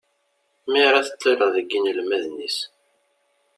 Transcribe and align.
Mi 0.69 0.79
ara 0.87 1.05
teṭṭileḍ 1.07 1.49
deg 1.55 1.67
yinelmaden-is. 1.71 2.57